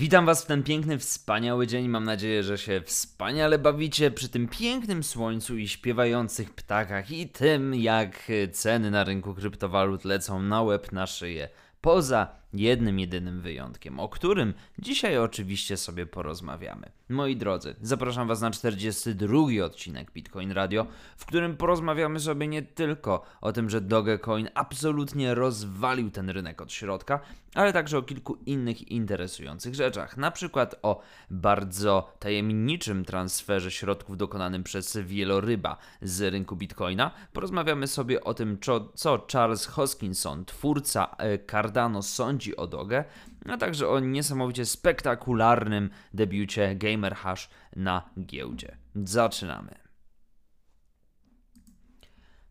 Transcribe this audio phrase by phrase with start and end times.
[0.00, 1.88] Witam Was w ten piękny, wspaniały dzień.
[1.88, 7.74] Mam nadzieję, że się wspaniale bawicie przy tym pięknym słońcu i śpiewających ptakach i tym,
[7.74, 11.48] jak ceny na rynku kryptowalut lecą na łeb na szyję.
[11.80, 16.90] Poza jednym jedynym wyjątkiem, o którym dzisiaj oczywiście sobie porozmawiamy.
[17.08, 20.86] Moi drodzy, zapraszam Was na 42 odcinek Bitcoin Radio,
[21.16, 26.72] w którym porozmawiamy sobie nie tylko o tym, że Dogecoin absolutnie rozwalił ten rynek od
[26.72, 27.20] środka,
[27.54, 30.16] ale także o kilku innych interesujących rzeczach.
[30.16, 31.00] Na przykład o
[31.30, 37.10] bardzo tajemniczym transferze środków dokonanym przez wieloryba z rynku Bitcoina.
[37.32, 38.58] Porozmawiamy sobie o tym,
[38.94, 43.04] co Charles Hoskinson, twórca e, Cardano, sądzi o Dogę,
[43.48, 48.76] a także o niesamowicie spektakularnym debiucie Gamer Hash na giełdzie.
[48.94, 49.89] Zaczynamy.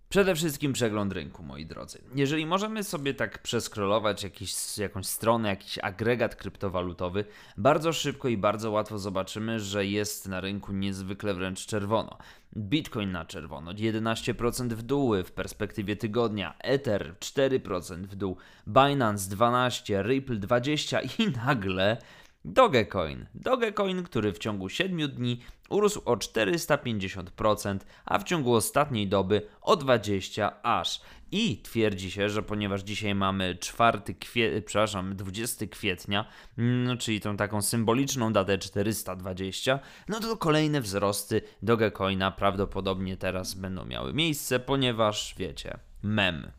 [0.09, 2.01] Przede wszystkim przegląd rynku, moi drodzy.
[2.15, 7.25] Jeżeli możemy sobie tak przeskrolować jakiś, jakąś stronę, jakiś agregat kryptowalutowy,
[7.57, 12.17] bardzo szybko i bardzo łatwo zobaczymy, że jest na rynku niezwykle wręcz czerwono.
[12.57, 20.03] Bitcoin na czerwono, 11% w dół w perspektywie tygodnia, Ether 4% w dół, Binance 12,
[20.03, 21.97] Ripple 20 i nagle
[22.53, 23.25] Dogecoin.
[23.35, 29.75] Dogecoin, który w ciągu 7 dni urósł o 450%, a w ciągu ostatniej doby o
[29.75, 31.01] 20 aż.
[31.31, 34.61] I twierdzi się, że ponieważ dzisiaj mamy 4 kwie...
[34.61, 36.25] przepraszam, 20 kwietnia,
[36.57, 43.85] no, czyli tą taką symboliczną datę 420, no to kolejne wzrosty Dogecoina prawdopodobnie teraz będą
[43.85, 46.51] miały miejsce, ponieważ wiecie, mem.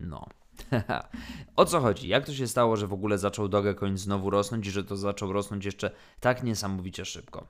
[0.00, 0.26] No.
[1.56, 2.08] o co chodzi?
[2.08, 5.32] Jak to się stało, że w ogóle zaczął Dogecoin znowu rosnąć i że to zaczął
[5.32, 5.90] rosnąć jeszcze
[6.20, 7.46] tak niesamowicie szybko?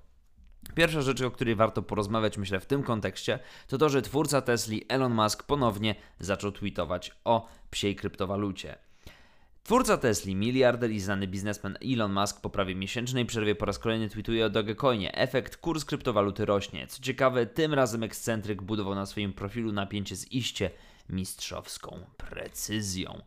[0.74, 4.84] Pierwsza rzecz, o której warto porozmawiać, myślę, w tym kontekście, to to, że twórca Tesli
[4.88, 8.78] Elon Musk ponownie zaczął tweetować o psiej kryptowalucie.
[9.62, 14.08] Twórca Tesli, miliarder i znany biznesmen Elon Musk po prawie miesięcznej przerwie po raz kolejny
[14.08, 15.14] tweetuje o Dogecoinie.
[15.14, 16.86] Efekt kurs kryptowaluty rośnie.
[16.86, 20.70] Co ciekawe, tym razem ekscentryk budował na swoim profilu napięcie z iście
[21.08, 23.22] mistrzowską precyzją.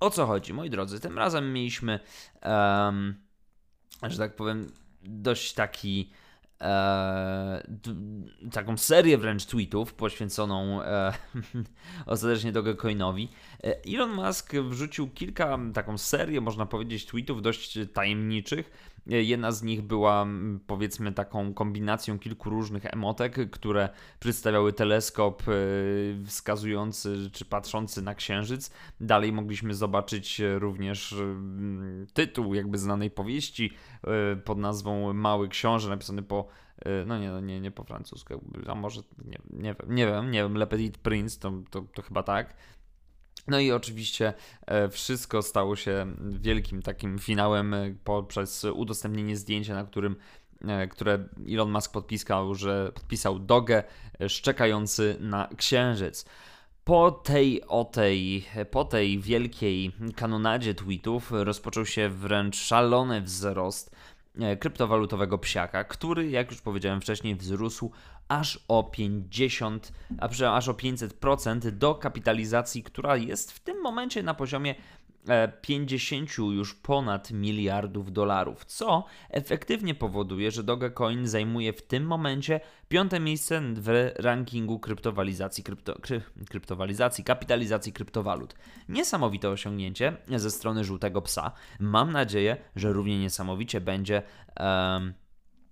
[0.00, 1.00] O co chodzi, moi drodzy?
[1.00, 2.00] Tym razem mieliśmy,
[2.42, 3.14] um,
[4.02, 4.72] że tak powiem,
[5.02, 6.12] dość taki.
[6.60, 7.62] E,
[8.52, 11.12] taką serię wręcz tweetów poświęconą e,
[12.06, 13.28] ostatecznie Dogecoinowi.
[13.64, 19.82] E, Elon Musk wrzucił kilka, taką serię, można powiedzieć, tweetów dość tajemniczych, Jedna z nich
[19.82, 20.26] była
[20.66, 23.88] powiedzmy taką kombinacją kilku różnych emotek, które
[24.20, 25.52] przedstawiały teleskop e,
[26.26, 28.70] wskazujący czy patrzący na księżyc.
[29.00, 31.14] Dalej mogliśmy zobaczyć również
[32.12, 33.72] tytuł jakby znanej powieści
[34.04, 36.49] e, pod nazwą Mały Książę, napisany po e,
[37.06, 38.34] no nie, nie, nie po francusku,
[38.68, 42.02] a może nie, nie wiem, nie wiem, nie wiem, Le Petit Prince, to, to, to
[42.02, 42.54] chyba tak.
[43.48, 44.32] No i oczywiście
[44.66, 50.16] e, wszystko stało się wielkim takim finałem e, poprzez udostępnienie zdjęcia, na którym
[50.68, 53.82] e, które Elon Musk podpisał, że podpisał dogę
[54.28, 56.24] szczekający na księżyc.
[56.84, 63.96] Po tej, o tej, po tej wielkiej kanonadzie tweetów rozpoczął się wręcz szalony wzrost
[64.60, 67.90] kryptowalutowego psiaka, który, jak już powiedziałem wcześniej, wzrósł
[68.28, 74.34] aż o 50, a aż o 500% do kapitalizacji, która jest w tym momencie na
[74.34, 74.74] poziomie
[75.62, 82.60] 50 e, już ponad miliardów dolarów, co efektywnie powoduje, że Dogecoin zajmuje w tym momencie
[82.88, 88.54] piąte miejsce w rankingu kryptowalizacji, krypto, kry, kryptowalizacji, kapitalizacji kryptowalut.
[88.88, 91.52] Niesamowite osiągnięcie ze strony żółtego psa.
[91.80, 94.22] Mam nadzieję, że równie niesamowicie będzie.
[94.60, 95.14] Um,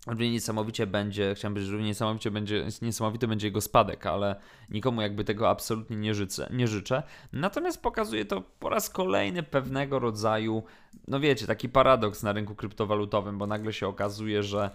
[0.09, 4.37] równie niesamowicie będzie, chciałem powiedzieć, równie niesamowicie będzie, niesamowity będzie jego spadek, ale
[4.71, 7.03] nikomu jakby tego absolutnie nie życzę, nie życzę.
[7.33, 10.63] Natomiast pokazuje to po raz kolejny pewnego rodzaju,
[11.09, 14.71] no wiecie, taki paradoks na rynku kryptowalutowym, bo nagle się okazuje, że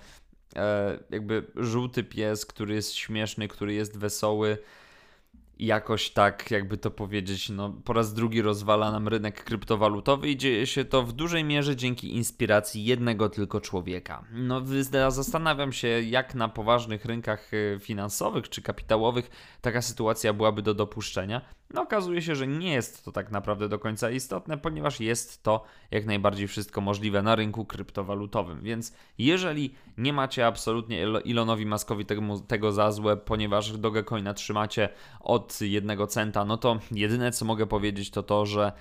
[0.56, 4.58] e, jakby żółty pies, który jest śmieszny, który jest wesoły,
[5.60, 10.68] jakoś tak, jakby to powiedzieć, no, po raz drugi rozwala nam rynek kryptowalutowy i dzieje
[10.68, 14.24] się to w dużej mierze dzięki inspiracji jednego tylko człowieka.
[14.32, 14.62] No,
[15.10, 19.30] zastanawiam się, jak na poważnych rynkach e, finansowych czy kapitałowych
[19.62, 21.42] taka sytuacja byłaby do dopuszczenia.
[21.74, 25.64] No, okazuje się, że nie jest to tak naprawdę do końca istotne, ponieważ jest to
[25.92, 28.62] jak najbardziej wszystko możliwe na rynku kryptowalutowym.
[28.64, 34.90] Więc jeżeli nie macie absolutnie Elonowi Maskowi tego, tego za złe, ponieważ Dogecoina trzymacie
[35.20, 38.72] od jednego centa, no to jedyne co mogę powiedzieć to to, że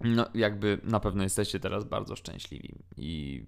[0.00, 3.44] no jakby na pewno jesteście teraz bardzo szczęśliwi i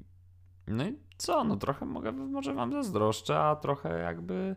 [0.66, 4.56] no i co, no trochę mogę, może wam zazdroszczę, a trochę jakby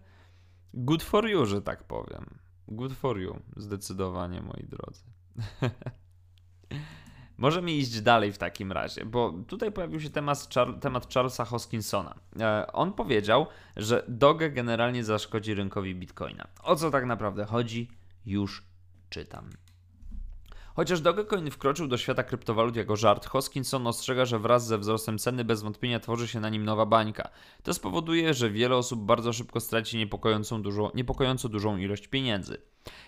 [0.74, 2.25] good for you, że tak powiem.
[2.68, 5.04] Good for you, zdecydowanie, moi drodzy.
[7.38, 10.47] Możemy iść dalej w takim razie, bo tutaj pojawił się temat,
[10.81, 12.15] temat Charlesa Hoskinsona.
[12.39, 16.47] E, on powiedział, że Doge generalnie zaszkodzi rynkowi bitcoina.
[16.63, 17.91] O co tak naprawdę chodzi?
[18.25, 18.63] Już
[19.09, 19.50] czytam.
[20.75, 25.45] Chociaż Dogecoin wkroczył do świata kryptowalut jako żart, Hoskinson ostrzega, że wraz ze wzrostem ceny
[25.45, 27.29] bez wątpienia tworzy się na nim nowa bańka.
[27.63, 32.57] To spowoduje, że wiele osób bardzo szybko straci niepokojącą dużo, niepokojąco dużą ilość pieniędzy.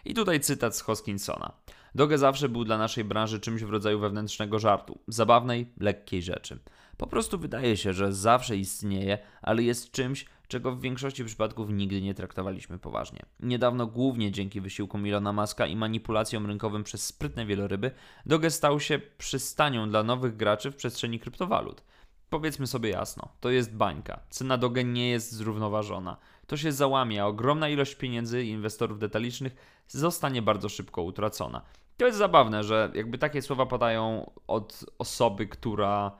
[0.06, 1.52] I tutaj cytat z Hoskinsona.
[1.96, 6.60] Doge zawsze był dla naszej branży czymś w rodzaju wewnętrznego żartu, zabawnej, lekkiej rzeczy.
[6.98, 12.02] Po prostu wydaje się, że zawsze istnieje, ale jest czymś, czego w większości przypadków nigdy
[12.02, 13.20] nie traktowaliśmy poważnie.
[13.40, 17.92] Niedawno, głównie dzięki wysiłkom Ilona Maska i manipulacjom rynkowym przez sprytne wieloryby,
[18.26, 21.84] Doge stał się przystanią dla nowych graczy w przestrzeni kryptowalut.
[22.30, 24.20] Powiedzmy sobie jasno, to jest bańka.
[24.30, 26.18] Cena Doge nie jest zrównoważona.
[26.48, 29.56] To się załamie, a ogromna ilość pieniędzy inwestorów detalicznych
[29.88, 31.62] zostanie bardzo szybko utracona.
[31.98, 36.12] To jest zabawne, że jakby takie słowa padają od osoby, która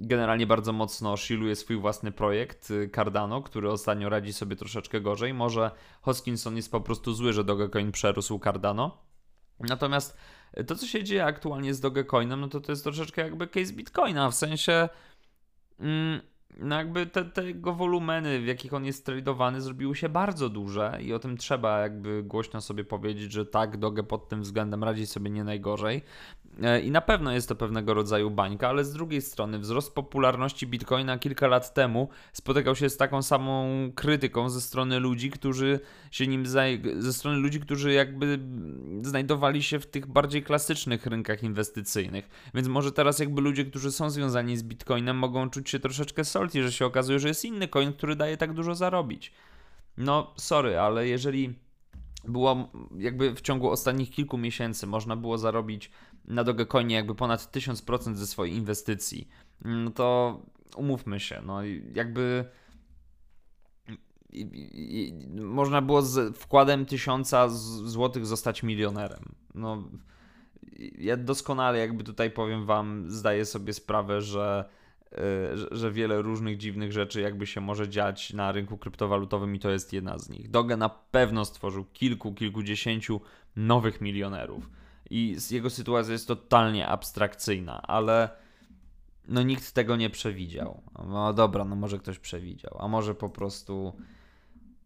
[0.00, 5.34] generalnie bardzo mocno shilluje swój własny projekt y, Cardano, który ostatnio radzi sobie troszeczkę gorzej.
[5.34, 5.70] Może
[6.02, 8.98] Hoskinson jest po prostu zły, że Dogecoin przerósł Cardano.
[9.60, 10.16] Natomiast
[10.66, 14.30] to, co się dzieje aktualnie z Dogecoinem, no to to jest troszeczkę jakby case Bitcoina,
[14.30, 14.88] w sensie
[15.80, 16.20] mm,
[16.56, 21.12] no jakby te, tego wolumeny, w jakich on jest tradowany, zrobiły się bardzo duże i
[21.12, 25.30] o tym trzeba jakby głośno sobie powiedzieć, że tak, Doge pod tym względem radzi sobie
[25.30, 26.02] nie najgorzej.
[26.62, 30.66] E, I na pewno jest to pewnego rodzaju bańka, ale z drugiej strony wzrost popularności
[30.66, 36.26] Bitcoina kilka lat temu spotykał się z taką samą krytyką ze strony ludzi, którzy się
[36.26, 36.46] nim
[36.98, 38.38] ze strony ludzi, którzy jakby
[39.02, 42.50] znajdowali się w tych bardziej klasycznych rynkach inwestycyjnych.
[42.54, 46.62] Więc może teraz jakby ludzie, którzy są związani z Bitcoinem mogą czuć się troszeczkę salty,
[46.62, 49.32] że się okazuje, że jest inny coin, który daje tak dużo zarobić.
[49.96, 51.54] No, sorry, ale jeżeli
[52.24, 52.68] było
[52.98, 55.90] jakby w ciągu ostatnich kilku miesięcy można było zarobić
[56.28, 59.28] na Dogecoinie jakby ponad 1000% ze swojej inwestycji,
[59.64, 60.38] no to
[60.76, 61.60] umówmy się, no
[61.94, 62.44] jakby
[65.34, 69.22] można było z wkładem tysiąca złotych zostać milionerem.
[69.54, 69.88] No,
[70.98, 74.68] ja doskonale jakby tutaj powiem wam, zdaję sobie sprawę, że,
[75.12, 75.18] yy,
[75.70, 79.92] że wiele różnych dziwnych rzeczy jakby się może dziać na rynku kryptowalutowym i to jest
[79.92, 80.50] jedna z nich.
[80.50, 83.20] Doge na pewno stworzył kilku, kilkudziesięciu
[83.56, 84.70] nowych milionerów
[85.10, 88.28] i jego sytuacja jest totalnie abstrakcyjna, ale
[89.28, 90.82] no nikt tego nie przewidział.
[91.08, 93.92] No dobra, no może ktoś przewidział, a może po prostu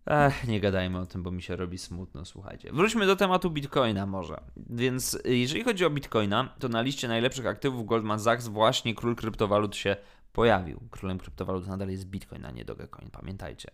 [0.07, 2.73] Ech, nie gadajmy o tym, bo mi się robi smutno, słuchajcie.
[2.73, 4.41] Wróćmy do tematu Bitcoina może.
[4.57, 9.77] Więc jeżeli chodzi o Bitcoina, to na liście najlepszych aktywów Goldman Sachs właśnie król kryptowalut
[9.77, 9.97] się
[10.33, 10.81] pojawił.
[10.91, 13.71] Królem kryptowalut nadal jest Bitcoin, a nie Dogecoin, pamiętajcie.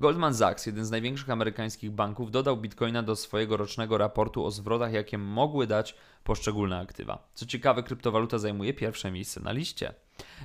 [0.00, 4.92] Goldman Sachs, jeden z największych amerykańskich banków, dodał bitcoina do swojego rocznego raportu o zwrotach,
[4.92, 5.94] jakie mogły dać
[6.24, 7.28] poszczególne aktywa.
[7.34, 9.94] Co ciekawe, kryptowaluta zajmuje pierwsze miejsce na liście.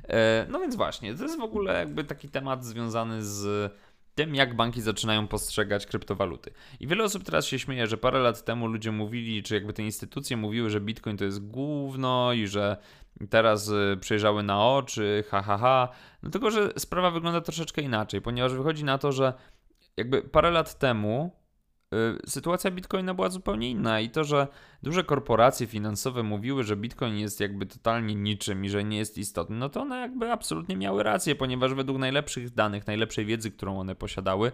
[0.07, 3.72] E, no więc właśnie, to jest w ogóle jakby taki temat związany z
[4.16, 6.52] tym, jak banki zaczynają postrzegać kryptowaluty.
[6.80, 9.84] I wiele osób teraz się śmieje, że parę lat temu ludzie mówili, czy jakby te
[9.84, 12.78] instytucje mówiły, że Bitcoin to jest gówno i że
[13.30, 15.90] teraz y, przejrzały na oczy, ha, ha, ha.
[16.24, 19.34] No tylko, że sprawa wygląda troszeczkę inaczej, ponieważ wychodzi na to, że
[19.98, 21.45] jakby parę lat temu
[22.28, 24.48] sytuacja Bitcoina była zupełnie inna i to, że
[24.84, 29.56] duże korporacje finansowe mówiły, że Bitcoin jest jakby totalnie niczym i że nie jest istotny,
[29.56, 33.96] no to one jakby absolutnie miały rację, ponieważ według najlepszych danych, najlepszej wiedzy, którą one
[33.96, 34.52] posiadały,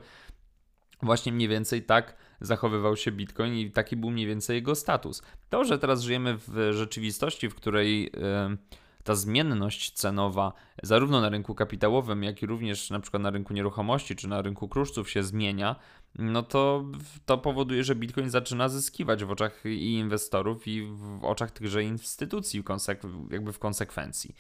[1.01, 5.21] właśnie mniej więcej tak zachowywał się Bitcoin i taki był mniej więcej jego status.
[5.49, 8.57] To, że teraz żyjemy w rzeczywistości, w której yy,
[9.03, 14.15] ta zmienność cenowa, zarówno na rynku kapitałowym, jak i również na przykład na rynku nieruchomości
[14.15, 15.75] czy na rynku kruszców się zmienia,
[16.15, 16.85] no to
[17.25, 22.63] to powoduje, że Bitcoin zaczyna zyskiwać w oczach i inwestorów, i w oczach tychże instytucji,
[23.29, 24.35] jakby w konsekwencji.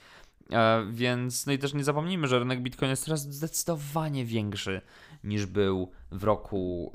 [0.51, 4.81] E, więc, no i też nie zapomnijmy, że rynek Bitcoin jest teraz zdecydowanie większy
[5.23, 6.91] niż był w roku,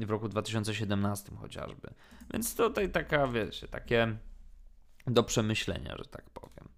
[0.00, 1.94] w roku 2017 chociażby.
[2.32, 4.16] Więc tutaj taka, wiecie, takie
[5.06, 6.68] do przemyślenia, że tak powiem.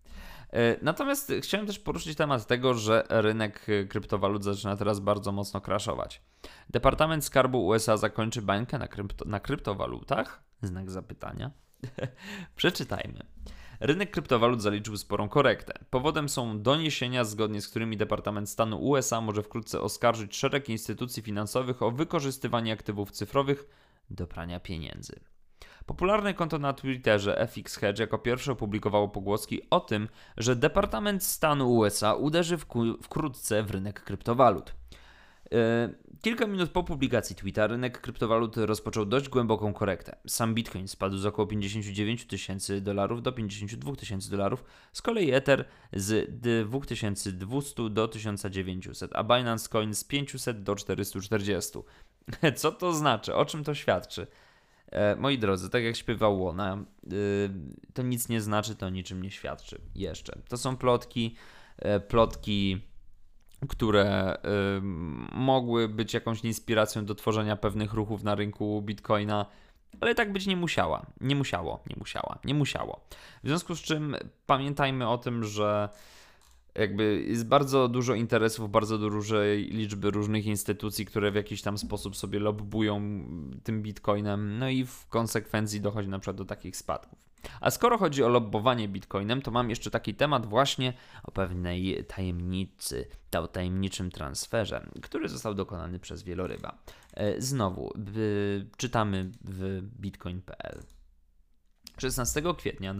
[0.52, 6.22] E, natomiast chciałem też poruszyć temat tego, że rynek kryptowalut zaczyna teraz bardzo mocno crashować.
[6.70, 10.42] Departament Skarbu USA zakończy bańkę na, krypto, na kryptowalutach?
[10.62, 11.50] Znak zapytania.
[12.56, 13.26] Przeczytajmy.
[13.80, 15.74] Rynek kryptowalut zaliczył sporą korektę.
[15.90, 21.82] Powodem są doniesienia, zgodnie z którymi Departament Stanu USA może wkrótce oskarżyć szereg instytucji finansowych
[21.82, 23.68] o wykorzystywanie aktywów cyfrowych
[24.10, 25.20] do prania pieniędzy.
[25.92, 31.74] Popularne konto na Twitterze FX Hedge jako pierwsze opublikowało pogłoski o tym, że Departament Stanu
[31.74, 32.58] USA uderzy
[33.02, 34.74] wkrótce w rynek kryptowalut.
[36.22, 40.16] Kilka minut po publikacji tweeta rynek kryptowalut rozpoczął dość głęboką korektę.
[40.26, 45.64] Sam Bitcoin spadł z około 59 tysięcy dolarów do 52 tysięcy dolarów, z kolei Ether
[45.92, 51.78] z 2200 do 1900, a Binance Coin z 500 do 440.
[52.56, 53.34] Co to znaczy?
[53.34, 54.26] O czym to świadczy?
[54.92, 57.08] E, moi drodzy, tak jak śpiewał Łona, e,
[57.94, 59.80] to nic nie znaczy, to niczym nie świadczy.
[59.94, 60.38] Jeszcze.
[60.48, 61.36] To są plotki,
[61.78, 62.80] e, plotki,
[63.68, 64.36] które
[65.32, 69.46] mogły być jakąś inspiracją do tworzenia pewnych ruchów na rynku Bitcoina,
[70.00, 71.06] ale tak być nie musiała.
[71.20, 73.00] Nie musiało, nie musiała, nie musiało.
[73.44, 75.88] W związku z czym pamiętajmy o tym, że
[76.74, 82.16] jakby jest bardzo dużo interesów, bardzo dużej liczby różnych instytucji, które w jakiś tam sposób
[82.16, 83.00] sobie lobbują
[83.64, 87.18] tym bitcoinem, no i w konsekwencji dochodzi na przykład do takich spadków.
[87.60, 93.08] A skoro chodzi o lobbowanie bitcoinem, to mam jeszcze taki temat właśnie o pewnej tajemnicy,
[93.38, 96.78] o tajemniczym transferze, który został dokonany przez wieloryba.
[97.14, 97.92] E, znowu,
[98.76, 100.82] czytamy w bitcoin.pl.
[102.02, 102.94] 16 kwietnia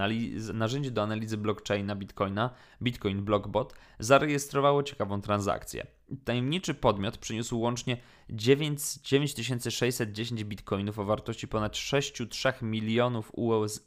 [0.54, 2.50] narzędzie do analizy blockchaina Bitcoina,
[2.82, 5.86] Bitcoin Blockbot, zarejestrowało ciekawą transakcję.
[6.24, 7.96] Tajemniczy podmiot przyniósł łącznie
[8.30, 13.32] 9, 9610 bitcoinów o wartości ponad 6,3 milionów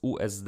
[0.01, 0.47] USD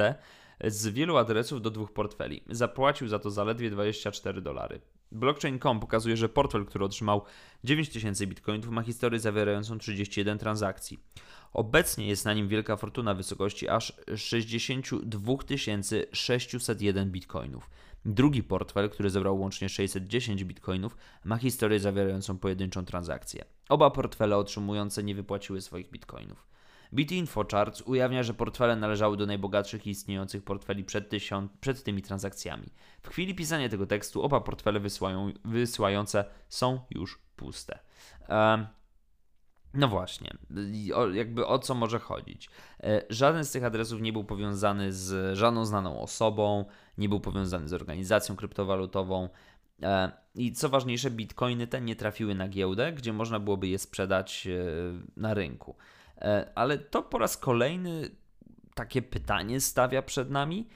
[0.64, 2.44] z wielu adresów do dwóch portfeli.
[2.50, 4.82] Zapłacił za to zaledwie 24 dolary.
[5.12, 7.22] Blockchain.com pokazuje, że portfel, który otrzymał
[7.64, 11.00] 9000 bitcoinów, ma historię zawierającą 31 transakcji.
[11.54, 15.34] Obecnie jest na nim wielka fortuna w wysokości aż 62
[16.12, 17.70] 601 bitcoinów.
[18.06, 23.46] Drugi portfel, który zebrał łącznie 610 bitcoinów, ma historię zawierającą pojedynczą transakcję.
[23.70, 26.48] Oba portfele otrzymujące nie wypłaciły swoich bitcoinów.
[26.94, 32.68] BitInfoCharts ujawnia, że portfele należały do najbogatszych istniejących portfeli przed, tysiąc, przed tymi transakcjami.
[33.02, 37.80] W chwili pisania tego tekstu oba portfele wysyłają, wysyłające są już puste.
[38.30, 38.68] Um,
[39.74, 40.34] no właśnie,
[40.96, 42.50] o, jakby o co może chodzić?
[42.84, 46.66] E, żaden z tych adresów nie był powiązany z żadną znaną osobą,
[46.98, 49.30] nie był powiązany z organizacją kryptowalutową.
[49.84, 54.48] E, I co ważniejsze, bitcoiny te nie trafiły na giełdę, gdzie można byłoby je sprzedać
[54.48, 54.60] e,
[55.18, 55.76] na rynku.
[56.56, 58.10] Ale to po raz kolejny
[58.76, 60.68] takie pytanie stawia przed nami,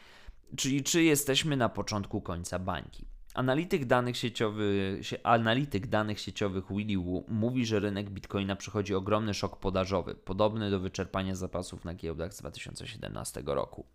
[0.57, 3.10] czyli czy jesteśmy na początku końca bańki.
[3.33, 9.59] Analityk danych, sieciowy, analityk danych sieciowych Willy Wu mówi, że rynek bitcoina przechodzi ogromny szok
[9.59, 13.85] podażowy, podobny do wyczerpania zapasów na giełdach z 2017 roku.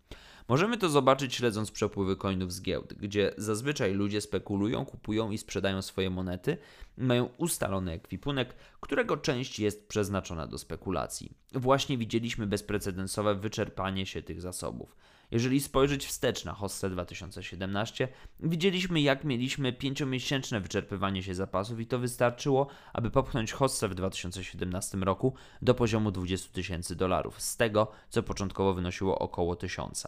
[0.47, 5.81] Możemy to zobaczyć śledząc przepływy coinów z giełd, gdzie zazwyczaj ludzie spekulują, kupują i sprzedają
[5.81, 6.57] swoje monety,
[6.97, 11.31] mają ustalony ekwipunek, którego część jest przeznaczona do spekulacji.
[11.53, 14.95] Właśnie widzieliśmy bezprecedensowe wyczerpanie się tych zasobów.
[15.31, 18.07] Jeżeli spojrzeć wstecz na Hosse 2017,
[18.39, 24.97] widzieliśmy jak mieliśmy pięciomiesięczne wyczerpywanie się zapasów i to wystarczyło, aby popchnąć Hosse w 2017
[24.97, 30.07] roku do poziomu 20 tysięcy dolarów, z tego co początkowo wynosiło około 1000.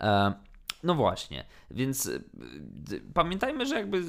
[0.00, 0.34] E,
[0.82, 2.24] no właśnie, więc y,
[3.14, 4.02] pamiętajmy, że jakby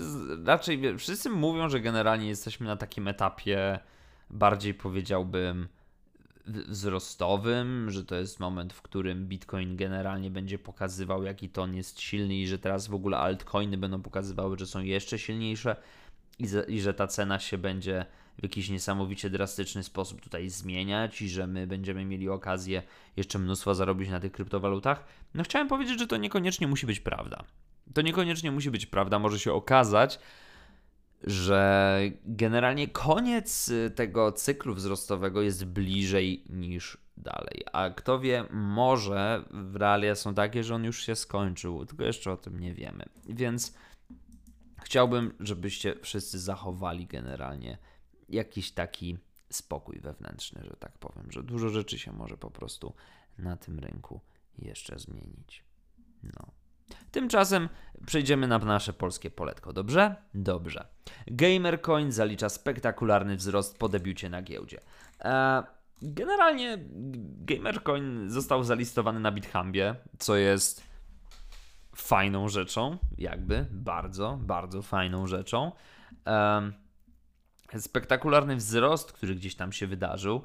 [0.46, 3.80] raczej wszyscy mówią, że generalnie jesteśmy na takim etapie
[4.30, 5.68] bardziej powiedziałbym
[6.48, 12.36] wzrostowym, że to jest moment, w którym Bitcoin generalnie będzie pokazywał, jaki ton jest silny
[12.36, 15.76] i że teraz w ogóle altcoiny będą pokazywały, że są jeszcze silniejsze
[16.40, 18.06] i, i że ta cena się będzie
[18.40, 22.84] w jakiś niesamowicie drastyczny sposób tutaj zmieniać i że my będziemy mieli okazję
[23.18, 25.06] jeszcze mnóstwo zarobić na tych kryptowalutach.
[25.34, 27.44] No chciałem powiedzieć, że to niekoniecznie musi być prawda.
[27.94, 30.20] To niekoniecznie musi być prawda, może się okazać,
[31.26, 37.64] że generalnie koniec y, tego cyklu wzrostowego jest bliżej niż dalej.
[37.74, 42.38] A kto wie, może realia są takie, że on już się skończył, tylko jeszcze o
[42.38, 43.06] tym nie wiemy.
[43.30, 43.74] Więc
[44.84, 47.78] chciałbym, żebyście wszyscy zachowali generalnie
[48.30, 49.18] jakiś taki
[49.50, 52.94] spokój wewnętrzny, że tak powiem, że dużo rzeczy się może po prostu
[53.38, 54.22] na tym rynku
[54.58, 55.64] jeszcze zmienić.
[56.24, 56.65] No.
[57.12, 57.70] Tymczasem
[58.06, 60.16] przejdziemy na nasze polskie poletko, dobrze?
[60.34, 60.88] Dobrze.
[61.28, 64.82] Gamercoin zalicza spektakularny wzrost po debiucie na giełdzie.
[65.24, 65.64] E,
[66.02, 66.78] generalnie
[67.40, 70.84] Gamercoin został zalistowany na BitHambie, co jest
[71.96, 75.72] fajną rzeczą, jakby, bardzo, bardzo fajną rzeczą.
[76.28, 76.72] E,
[77.80, 80.44] spektakularny wzrost, który gdzieś tam się wydarzył,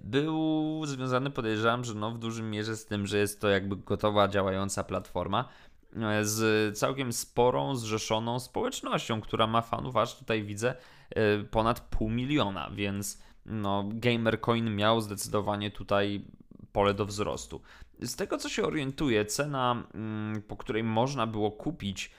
[0.00, 4.28] był związany, podejrzewam, że no w dużym mierze z tym, że jest to jakby gotowa,
[4.28, 5.48] działająca platforma
[5.96, 10.74] e, z całkiem sporą, zrzeszoną społecznością, która ma fanów, aż tutaj widzę
[11.10, 16.24] e, ponad pół miliona, więc no, Gamercoin miał zdecydowanie tutaj
[16.72, 17.60] pole do wzrostu.
[18.00, 22.10] Z tego co się orientuję, cena, mm, po której można było kupić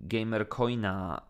[0.00, 1.22] Gamercoina,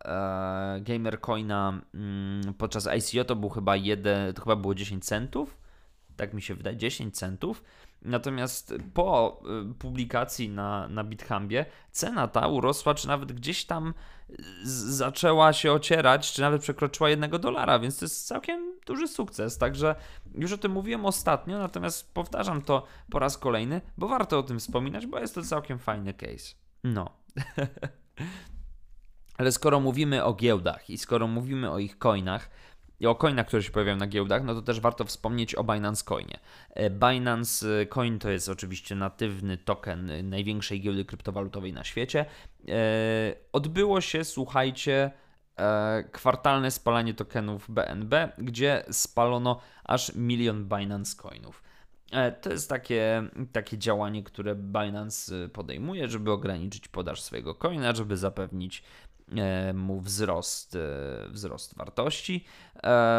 [0.81, 5.57] Gamercoina mm, podczas ICO to był chyba jeden, to chyba było 10 centów,
[6.15, 7.63] tak mi się wydaje, 10 centów.
[8.01, 13.93] Natomiast po y, publikacji na, na BitHambie cena ta urosła, czy nawet gdzieś tam
[14.63, 19.57] zaczęła się ocierać, czy nawet przekroczyła jednego dolara, więc to jest całkiem duży sukces.
[19.57, 19.95] Także
[20.35, 24.59] już o tym mówiłem ostatnio, natomiast powtarzam to po raz kolejny, bo warto o tym
[24.59, 26.55] wspominać, bo jest to całkiem fajny case.
[26.83, 27.22] No.
[29.37, 32.49] Ale skoro mówimy o giełdach i skoro mówimy o ich coinach,
[33.03, 36.03] i o coinach, które się pojawiają na giełdach, no to też warto wspomnieć o Binance
[36.03, 36.39] Coinie.
[36.69, 42.25] E, Binance e, Coin to jest oczywiście natywny token największej giełdy kryptowalutowej na świecie.
[42.67, 42.73] E,
[43.53, 45.11] odbyło się, słuchajcie,
[46.11, 51.63] kwartalne spalanie tokenów BNB, gdzie spalono aż milion Binance Coinów.
[52.41, 58.83] To jest takie, takie działanie, które Binance podejmuje, żeby ograniczyć podaż swojego coina, żeby zapewnić
[59.37, 62.45] E, mu wzrost, e, wzrost wartości.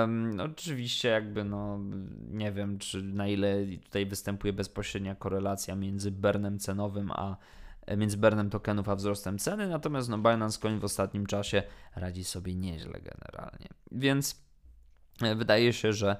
[0.09, 1.79] No, oczywiście jakby no
[2.31, 7.37] nie wiem, czy na ile tutaj występuje bezpośrednia korelacja między burnem cenowym a
[7.87, 11.63] e, między burnem tokenów a wzrostem ceny, natomiast no Binance Coin w ostatnim czasie
[11.97, 13.69] radzi sobie nieźle generalnie.
[13.93, 14.45] Więc
[15.37, 16.17] wydaje się, że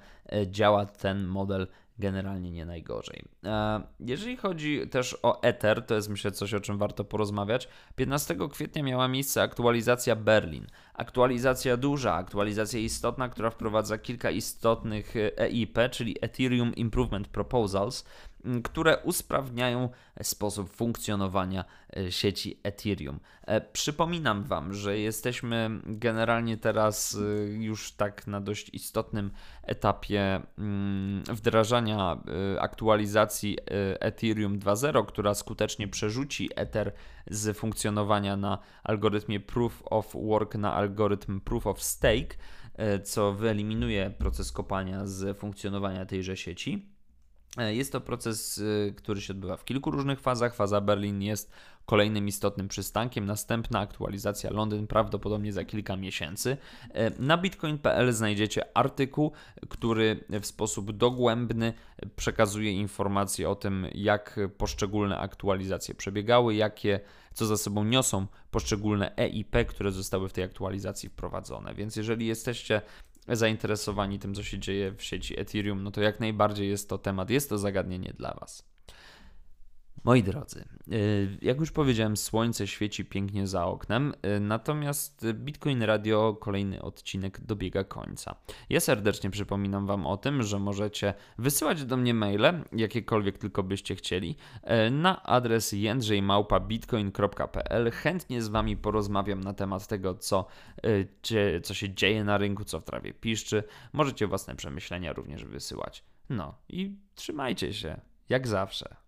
[0.47, 1.67] działa ten model
[1.99, 3.25] generalnie nie najgorzej.
[3.45, 7.69] E, jeżeli chodzi też o Ether, to jest myślę coś, o czym warto porozmawiać.
[7.97, 10.67] 15 kwietnia miała miejsce aktualizacja Berlin.
[10.95, 18.05] Aktualizacja duża, aktualizacja istotna, która wprowadza kilka istotnych EIP, czyli Ethereum Improvement Proposals,
[18.65, 19.89] które usprawniają
[20.23, 21.65] sposób funkcjonowania
[21.97, 23.21] e, sieci Ethereum.
[23.47, 29.31] E, przypominam Wam, że jesteśmy generalnie teraz e, już tak na dość istotnym
[29.63, 32.19] etapie mm, wdrażania
[32.61, 33.59] aktualizacji
[34.01, 36.93] Ethereum 2.0, która skutecznie przerzuci Ether
[37.31, 42.37] z funkcjonowania na algorytmie Proof of Work na algorytm Proof of Stake,
[43.05, 46.94] co wyeliminuje proces kopania z funkcjonowania tejże sieci.
[47.59, 50.55] E, jest to proces, y, który się odbywa w kilku różnych fazach.
[50.55, 51.53] Faza Berlin jest
[51.87, 53.27] kolejnym istotnym przystankiem.
[53.27, 56.57] Następna aktualizacja Londyn prawdopodobnie za kilka miesięcy.
[56.91, 59.33] E, na bitcoin.pl znajdziecie artykuł,
[59.69, 61.73] który w sposób dogłębny
[62.17, 67.01] przekazuje informacje o tym, jak poszczególne aktualizacje przebiegały, jakie
[67.35, 71.75] co za sobą niosą poszczególne EIP, które zostały w tej aktualizacji wprowadzone.
[71.75, 72.83] Więc jeżeli jesteście
[73.29, 77.31] zainteresowani tym, co się dzieje w sieci Ethereum, no to jak najbardziej jest to temat,
[77.31, 78.74] jest to zagadnienie dla Was.
[80.05, 86.37] Moi drodzy, y, jak już powiedziałem, słońce świeci pięknie za oknem, y, natomiast Bitcoin Radio
[86.41, 88.37] kolejny odcinek dobiega końca.
[88.71, 93.95] Ja serdecznie przypominam Wam o tym, że możecie wysyłać do mnie maile, jakiekolwiek tylko byście
[93.95, 94.37] chcieli,
[94.87, 97.91] y, na adres jędrzejmałpa.bitcoin.pl.
[97.91, 100.47] Chętnie z Wami porozmawiam na temat tego, co,
[101.63, 103.65] co się dzieje na rynku, co w trawie piszczy.
[103.93, 106.05] Możecie własne przemyślenia również wysyłać.
[106.29, 109.04] No i trzymajcie się, jak zawsze.